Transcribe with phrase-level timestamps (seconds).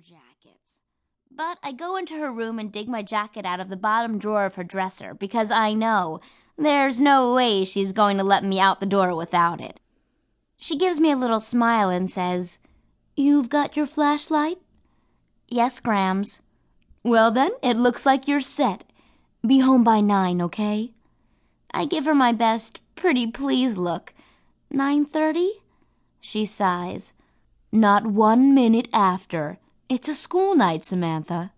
[0.00, 0.80] jackets.
[1.30, 4.46] But I go into her room and dig my jacket out of the bottom drawer
[4.46, 6.20] of her dresser because I know
[6.56, 9.78] there's no way she's going to let me out the door without it.
[10.56, 12.58] She gives me a little smile and says,
[13.14, 14.58] You've got your flashlight?
[15.48, 16.42] Yes, Grams.
[17.02, 18.84] Well, then, it looks like you're set.
[19.46, 20.92] Be home by nine, okay?
[21.72, 24.12] I give her my best pretty please look.
[24.70, 25.50] Nine thirty?
[26.20, 27.14] She sighs.
[27.72, 29.58] Not one minute after.
[29.90, 31.52] It's a school night, Samantha.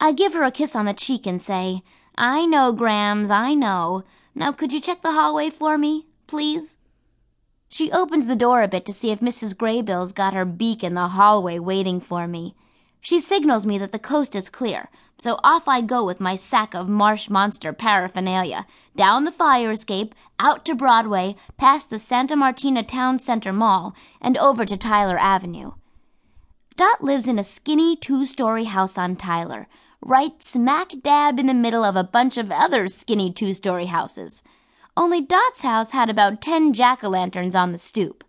[0.00, 1.82] I give her a kiss on the cheek and say,
[2.16, 4.02] I know, Grams, I know.
[4.34, 6.76] Now could you check the hallway for me, please?
[7.68, 9.54] She opens the door a bit to see if Mrs.
[9.54, 12.56] Graybill's got her beak in the hallway waiting for me.
[13.00, 16.74] She signals me that the coast is clear, so off I go with my sack
[16.74, 18.66] of marsh monster paraphernalia,
[18.96, 24.36] down the fire escape, out to Broadway, past the Santa Martina Town Center Mall, and
[24.36, 25.74] over to Tyler Avenue.
[26.76, 29.68] Dot lives in a skinny two story house on Tyler,
[30.00, 34.42] right smack dab in the middle of a bunch of other skinny two story houses.
[34.96, 38.24] Only Dot's house had about ten jack o' lanterns on the stoop.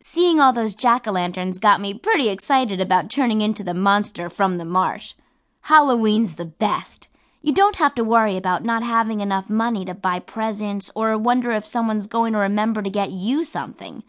[0.00, 4.28] Seeing all those jack o' lanterns got me pretty excited about turning into the monster
[4.28, 5.14] from the marsh.
[5.62, 7.08] Halloween's the best.
[7.42, 11.52] You don't have to worry about not having enough money to buy presents or wonder
[11.52, 14.02] if someone's going to remember to get you something.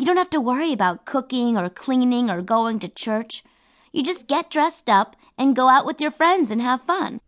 [0.00, 3.44] You don't have to worry about cooking or cleaning or going to church.
[3.92, 7.20] You just get dressed up and go out with your friends and have fun.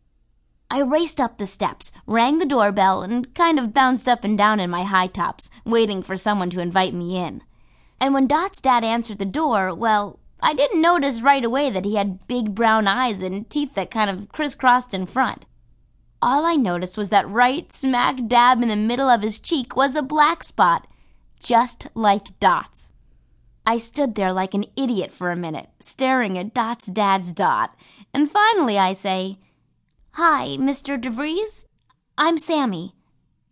[0.71, 4.59] I raced up the steps, rang the doorbell, and kind of bounced up and down
[4.59, 7.43] in my high tops, waiting for someone to invite me in.
[8.01, 11.97] And when Dot's dad answered the door, well, I didn't notice right away that he
[11.97, 15.45] had big brown eyes and teeth that kind of crisscrossed in front.
[16.23, 19.95] All I noticed was that right smack dab in the middle of his cheek was
[19.95, 20.87] a black spot,
[21.43, 22.93] just like Dot's.
[23.67, 27.77] I stood there like an idiot for a minute, staring at Dot's dad's Dot,
[28.13, 29.39] and finally I say,
[30.13, 31.01] Hi, Mr.
[31.01, 31.65] DeVries.
[32.19, 32.95] I'm Sammy.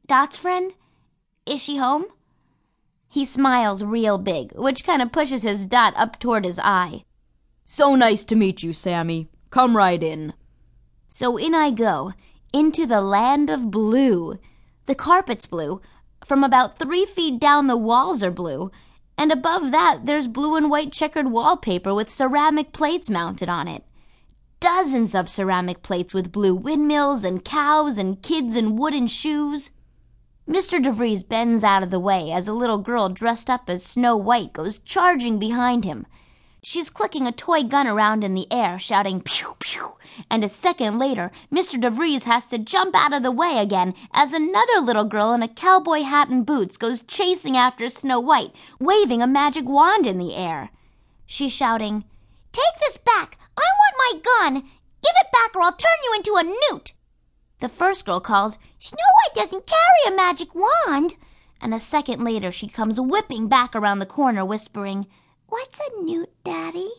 [0.06, 0.74] Dot's friend?
[1.46, 2.06] Is she home?
[3.08, 7.04] He smiles real big, which kind of pushes his dot up toward his eye.
[7.64, 9.28] So nice to meet you, Sammy.
[9.50, 10.34] Come right in.
[11.08, 12.12] So in I go,
[12.52, 14.38] into the land of blue.
[14.86, 15.80] The carpet's blue.
[16.24, 18.70] From about three feet down, the walls are blue.
[19.16, 23.84] And above that, there's blue and white checkered wallpaper with ceramic plates mounted on it.
[24.60, 29.70] Dozens of ceramic plates with blue windmills and cows and kids in wooden shoes.
[30.48, 30.82] Mr.
[30.82, 34.52] DeVries bends out of the way as a little girl dressed up as Snow White
[34.52, 36.06] goes charging behind him.
[36.62, 39.96] She's clicking a toy gun around in the air, shouting pew pew,
[40.30, 41.80] and a second later, Mr.
[41.80, 45.48] DeVries has to jump out of the way again as another little girl in a
[45.48, 50.34] cowboy hat and boots goes chasing after Snow White, waving a magic wand in the
[50.34, 50.68] air.
[51.24, 52.04] She's shouting,
[52.52, 53.38] Take this back!
[53.56, 54.54] I want my gun!
[54.54, 56.92] Give it back or I'll turn you into a newt!
[57.60, 61.16] The first girl calls, Snow White doesn't carry a magic wand.
[61.60, 65.06] And a second later, she comes whipping back around the corner, whispering,
[65.50, 66.90] What's a newt, Daddy?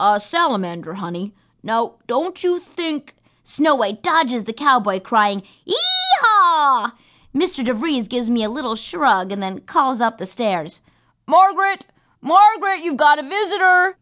[0.00, 1.34] A salamander, honey.
[1.62, 3.14] Now, don't you think.
[3.42, 6.92] Snow White dodges the cowboy, crying, Yee-haw!
[7.34, 7.62] Mr.
[7.62, 10.80] DeVries gives me a little shrug and then calls up the stairs.
[11.26, 11.84] Margaret!
[12.22, 13.98] Margaret, you've got a visitor!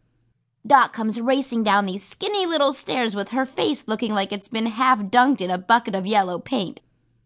[0.65, 4.67] Dot comes racing down these skinny little stairs with her face looking like it's been
[4.67, 6.79] half dunked in a bucket of yellow paint.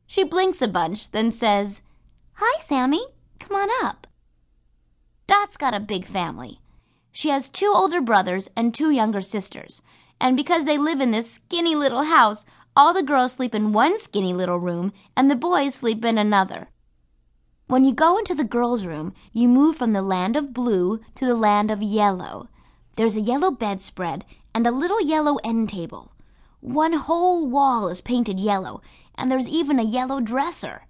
[0.08, 1.84] She blinks a bunch, then says,
[2.34, 3.06] Hi, Sammy.
[3.40, 4.07] Come on up.
[5.28, 6.60] Dot's got a big family.
[7.12, 9.82] She has two older brothers and two younger sisters.
[10.22, 12.46] And because they live in this skinny little house,
[12.76, 16.70] all the girls sleep in one skinny little room and the boys sleep in another.
[17.68, 21.26] When you go into the girls' room, you move from the land of blue to
[21.26, 22.48] the land of yellow.
[22.96, 24.24] There's a yellow bedspread
[24.56, 26.14] and a little yellow end table.
[26.62, 28.82] One whole wall is painted yellow,
[29.16, 30.87] and there's even a yellow dresser.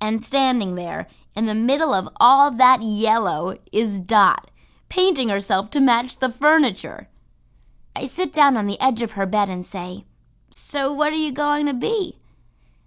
[0.00, 1.06] And standing there,
[1.36, 4.50] in the middle of all that yellow, is Dot,
[4.88, 7.08] painting herself to match the furniture.
[7.94, 10.04] I sit down on the edge of her bed and say,
[10.50, 12.16] So what are you going to be?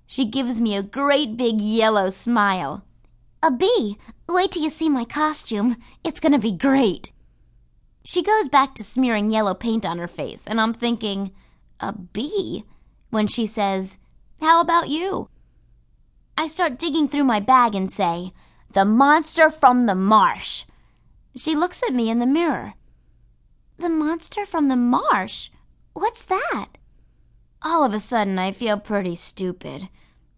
[0.08, 2.84] She gives me a great big yellow smile.
[3.44, 3.98] A bee?
[4.30, 5.76] Wait till you see my costume.
[6.04, 7.12] It's going to be great.
[8.06, 11.32] She goes back to smearing yellow paint on her face, and I'm thinking,
[11.80, 12.66] a bee?
[13.10, 13.98] When she says,
[14.42, 15.30] How about you?
[16.38, 18.32] I start digging through my bag and say,
[18.72, 20.66] The monster from the marsh.
[21.36, 22.74] She looks at me in the mirror.
[23.78, 25.50] The monster from the marsh?
[25.94, 26.70] What's that?
[27.62, 29.90] All of a sudden, I feel pretty stupid.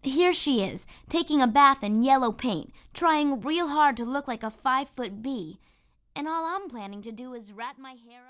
[0.02, 4.42] Here she is, taking a bath in yellow paint, trying real hard to look like
[4.42, 5.58] a five foot bee
[6.16, 8.24] and all I'm planning to do is wrap my hair up.